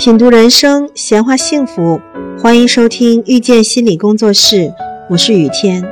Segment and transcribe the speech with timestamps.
[0.00, 2.00] 品读人生，闲话幸福，
[2.40, 4.72] 欢迎收听遇见心理工作室，
[5.10, 5.84] 我是雨天。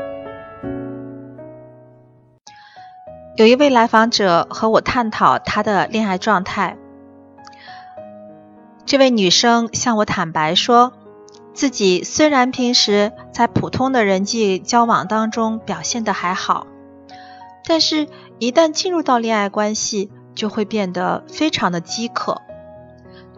[3.36, 6.78] 有一位来访者和我探讨他的恋爱状态。
[8.86, 10.94] 这位女生向我坦白说，
[11.52, 16.66] 自己虽然平时在普通的人际交往当中表现的还好，
[17.66, 18.06] 但是
[18.38, 22.40] 一旦进入到恋爱关系，就会变得非常的饥渴。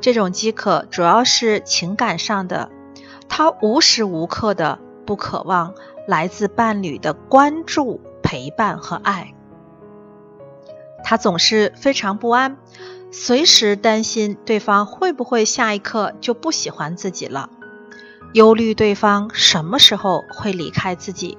[0.01, 2.71] 这种饥渴主要是情感上的，
[3.29, 5.75] 他无时无刻的不渴望
[6.07, 9.35] 来自伴侣的关注、陪伴和爱。
[11.05, 12.57] 他总是非常不安，
[13.11, 17.51] 随时担心对方会不会下一刻就不喜欢自己了，
[18.33, 21.37] 忧虑对方什么时候会离开自己。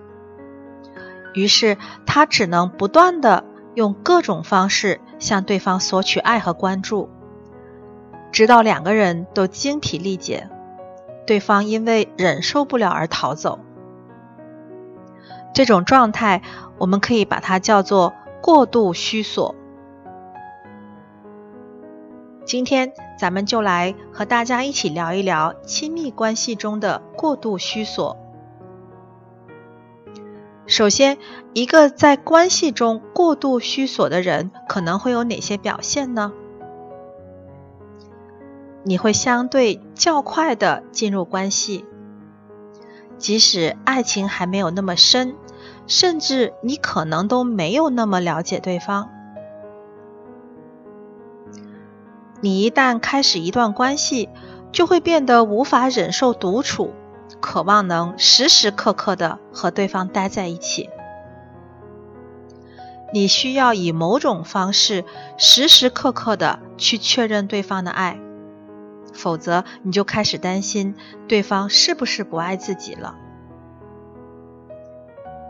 [1.34, 7.10] 于是他只能不断的用各种方式向对方索取爱和关注。
[8.32, 10.50] 直到两个人都精疲力竭，
[11.28, 13.60] 对方因为忍受不了而逃走。
[15.54, 16.42] 这种状态，
[16.78, 19.54] 我们可以把它叫做过度虚索。
[22.46, 28.18] 今天，咱们就来和大家一起聊一聊亲密关系中的过度虚索。
[30.66, 31.18] 首先，
[31.54, 36.32] 一个在关系中过度虚索的人，可能会有哪些表现呢？
[38.84, 41.86] 你会相对较快的进入关系，
[43.18, 45.36] 即使爱情还没有那么深，
[45.86, 49.10] 甚至你可能都没有那么了解对方。
[52.42, 54.30] 你一旦开始一段关系，
[54.72, 56.92] 就会变得无法忍受独处，
[57.40, 60.90] 渴望能时时刻刻的和对方待在一起。
[63.14, 65.06] 你需要以某种方式
[65.38, 68.18] 时时刻刻的去确认对方的爱。
[69.14, 70.96] 否则，你就开始担心
[71.28, 73.18] 对方是不是不爱自己了。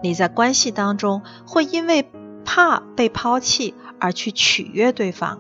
[0.03, 2.11] 你在关系当中会因为
[2.43, 5.39] 怕被抛弃而去取悦对方，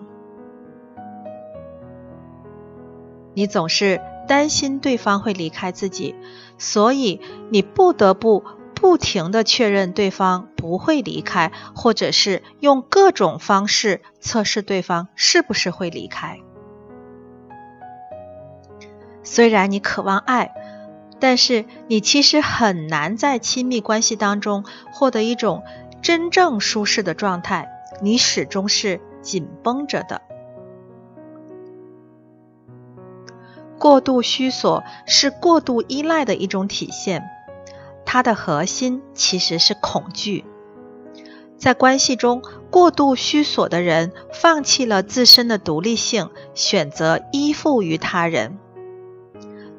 [3.33, 6.15] 你总是担心对方会离开自己，
[6.59, 8.43] 所以你不得不
[8.75, 16.39] 不停的确认对方不会离开，或者是用各种方式测试对方是不是会离开。
[19.23, 20.53] 虽然你渴望爱，
[21.19, 25.63] 但是你其实很难在亲密关系当中获得一种
[26.01, 27.69] 真正舒适的状态，
[28.01, 30.21] 你始终是紧绷着的。
[33.77, 37.23] 过度需索是过度依赖的一种体现，
[38.05, 40.45] 它的核心其实是恐惧。
[41.57, 48.57] 在关系中，过度需索的人放弃了自身的独立性，选择依附于他人。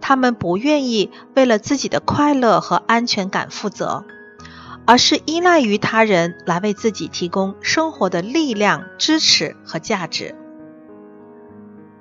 [0.03, 4.05] 他们不愿意为了自己的快乐和安全感负责，
[4.85, 10.35] 而是依赖于他人来为自己提供生活的力量、支持和价值。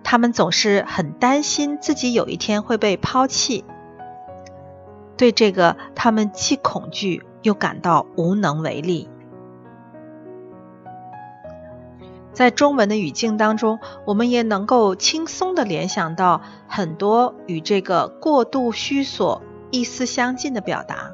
[0.04, 3.64] 他们总是很担心自己有一天会被抛弃，
[5.16, 9.08] 对这个他们既恐惧又感到无能为力。
[12.42, 21.12] 在中文的语境当中，我们也能够轻松的联想到很多与这个过度需索意思相近的表达，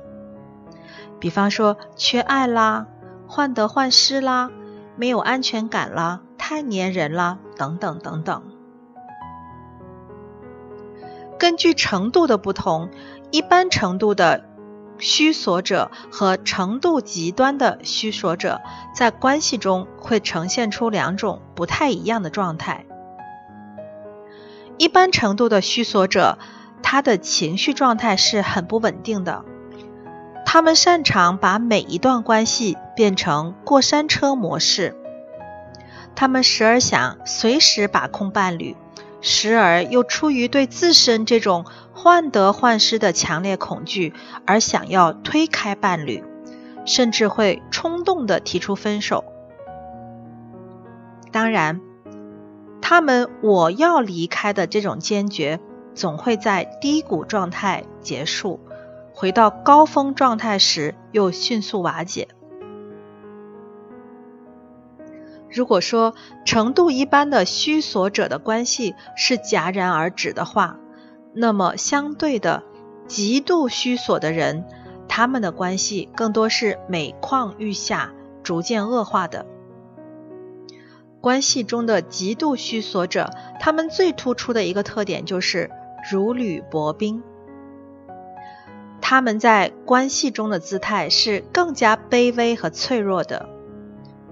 [1.20, 2.88] 比方说缺爱啦、
[3.28, 4.52] 患得患失啦、
[4.96, 8.44] 没有安全感啦、太粘人啦等等等等。
[11.38, 12.90] 根据程度的不同，
[13.32, 14.46] 一般程度的。
[15.00, 18.62] 虚索者和程度极端的虚索者
[18.94, 22.86] 在关系中会呈现出两种不太一样的状态。
[24.78, 26.38] 一般程度的虚索者，
[26.84, 29.44] 他的情绪状态是很不稳定的。
[30.46, 34.96] 他们擅长把每一段关系变成过山车模式。
[36.16, 38.78] 他们时而想随时把控伴侣，
[39.22, 41.66] 时而又出于对自身这种。
[42.00, 44.14] 患得患失的强烈恐惧，
[44.46, 46.24] 而想要推开伴侣，
[46.86, 49.26] 甚至会冲动的提出分手。
[51.32, 51.82] 当然，
[52.80, 55.60] 他们我要离开的这种坚决，
[55.96, 58.60] 总会在低谷状态结束，
[59.12, 62.28] 回到高峰状态时又迅速瓦解。
[65.58, 66.14] 如果说
[66.46, 70.78] 程度一般的虚索者的关系是戛然而止的话，
[71.34, 72.62] 那么，相对的，
[73.08, 74.66] 极度虚索的人，
[75.08, 78.14] 他们的关系更多是每况愈下、
[78.44, 79.48] 逐渐恶化的。
[81.22, 85.72] 关系中的极度虚索者，他们最突出的一个特点就是
[86.12, 87.24] 如履薄冰。
[89.02, 93.50] 他们在关系中的姿态是更加卑微和脆弱的，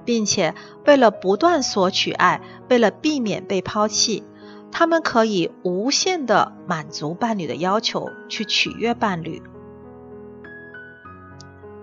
[0.06, 0.54] 并且
[0.86, 4.24] 为了不断索取爱，为了避免被抛弃，
[4.72, 9.42] 他们可以无限的满足伴侣的要求，去取悦伴侣。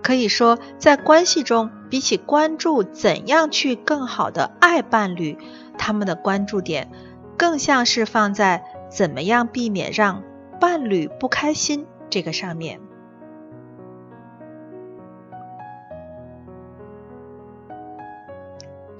[0.01, 5.37] 可以说，在关系中，比起关注怎样去更好的爱伴侣，
[5.77, 6.91] 他们的关注点
[7.37, 10.23] 更像是放在怎么样避免让
[10.59, 12.81] 伴侣不开心这个上面。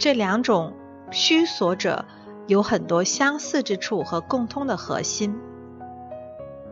[0.04, 0.74] 这两种
[1.12, 2.04] 虚索者
[2.46, 5.40] 有很多相似之处和共通的核心，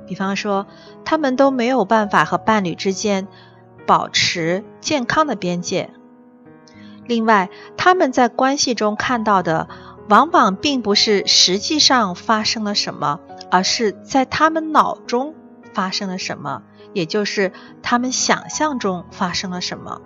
[0.05, 0.67] 比方说，
[1.05, 3.29] 他们都没有办法和伴侣之间。
[3.87, 5.91] 保持健康的边界。
[7.05, 9.69] 另外，他们在关系中看到的，
[10.09, 15.35] 往往并不是实际上发生了什么，而是在他们脑中
[15.73, 20.01] 发生了什么，也就是他们想象中发生了什么。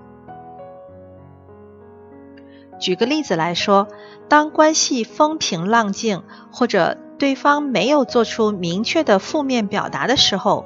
[2.79, 3.87] 举个例子来说，
[4.27, 10.65] 当关系风平浪静，或者对方没有做出明确的负面表达的时候。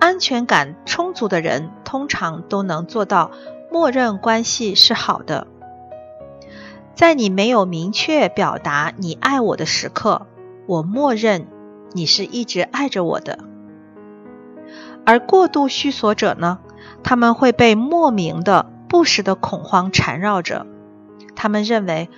[0.00, 3.30] 安全感充足的人通常都能做到
[3.72, 5.46] 默认关系是好的。
[6.94, 10.26] 在你没有明确表达你爱我的时刻，
[10.66, 11.46] 我默认
[11.92, 13.38] 你是一直爱着我的。
[15.06, 16.58] 而过度虚索者呢？
[17.02, 20.66] 他们会被莫名的不实的恐慌缠绕着。
[21.34, 22.08] 他们认为，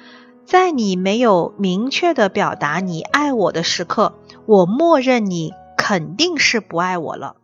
[0.45, 4.15] 在你没有明确的表达你爱我的时刻，
[4.47, 7.37] 我默认你肯定是不爱我了。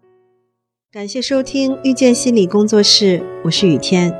[0.93, 4.15] 感谢收听遇见心理工作室，我是雨天。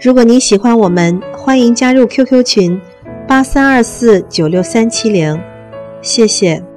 [0.00, 2.80] 如果您喜欢我们，欢迎加入 QQ 群
[3.28, 5.38] 八三二四九六三七零，
[6.00, 6.71] 谢谢。